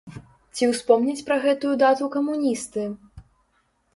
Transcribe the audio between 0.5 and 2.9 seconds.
Ці успомняць пра гэтую дату камуністы?